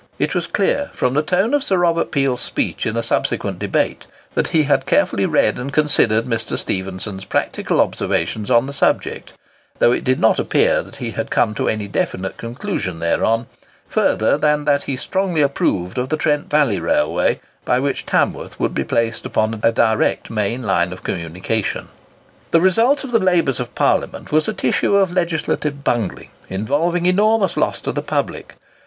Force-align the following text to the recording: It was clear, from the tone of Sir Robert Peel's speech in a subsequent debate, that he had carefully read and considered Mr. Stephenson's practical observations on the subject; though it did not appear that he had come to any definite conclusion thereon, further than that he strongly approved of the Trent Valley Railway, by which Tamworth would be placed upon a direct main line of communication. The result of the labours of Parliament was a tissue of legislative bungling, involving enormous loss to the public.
It 0.17 0.33
was 0.33 0.47
clear, 0.47 0.89
from 0.95 1.13
the 1.13 1.21
tone 1.21 1.53
of 1.53 1.63
Sir 1.63 1.77
Robert 1.77 2.09
Peel's 2.09 2.41
speech 2.41 2.87
in 2.87 2.97
a 2.97 3.03
subsequent 3.03 3.59
debate, 3.59 4.07
that 4.33 4.47
he 4.47 4.63
had 4.63 4.87
carefully 4.87 5.27
read 5.27 5.59
and 5.59 5.71
considered 5.71 6.25
Mr. 6.25 6.57
Stephenson's 6.57 7.23
practical 7.23 7.79
observations 7.79 8.49
on 8.49 8.65
the 8.65 8.73
subject; 8.73 9.33
though 9.77 9.91
it 9.91 10.03
did 10.03 10.19
not 10.19 10.39
appear 10.39 10.81
that 10.81 10.95
he 10.95 11.11
had 11.11 11.29
come 11.29 11.53
to 11.53 11.69
any 11.69 11.87
definite 11.87 12.37
conclusion 12.37 12.97
thereon, 12.97 13.45
further 13.87 14.39
than 14.39 14.65
that 14.65 14.81
he 14.89 14.95
strongly 14.95 15.43
approved 15.43 15.99
of 15.99 16.09
the 16.09 16.17
Trent 16.17 16.49
Valley 16.49 16.79
Railway, 16.79 17.39
by 17.63 17.79
which 17.79 18.07
Tamworth 18.07 18.59
would 18.59 18.73
be 18.73 18.83
placed 18.83 19.23
upon 19.27 19.59
a 19.61 19.71
direct 19.71 20.31
main 20.31 20.63
line 20.63 20.91
of 20.91 21.03
communication. 21.03 21.89
The 22.49 22.59
result 22.61 23.03
of 23.03 23.11
the 23.11 23.19
labours 23.19 23.59
of 23.59 23.75
Parliament 23.75 24.31
was 24.31 24.47
a 24.47 24.53
tissue 24.55 24.95
of 24.95 25.11
legislative 25.11 25.83
bungling, 25.83 26.31
involving 26.49 27.05
enormous 27.05 27.55
loss 27.55 27.79
to 27.81 27.91
the 27.91 28.01
public. 28.01 28.55